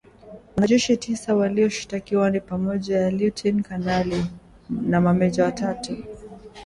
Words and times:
Wanajeshi 0.55 0.97
tisa 0.97 1.35
walioshtakiwa 1.35 2.29
ni 2.31 2.39
pamoja 2.39 3.01
na 3.01 3.09
lutein 3.11 3.61
kanali 3.63 4.25
na 4.69 5.01
mameja 5.01 5.45
watatu 5.45 5.97